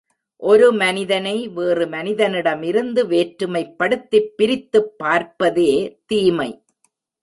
ஒரு 0.37 0.71
மனிதனை, 0.71 1.47
வேறு 1.47 1.87
மனிதனிடமிருந்து 1.87 3.07
வேற்றுமைப்படுத்திப் 3.07 4.29
பிரித்துப் 4.35 4.97
பார்ப்பதே 4.97 5.99
தீமை. 6.05 6.63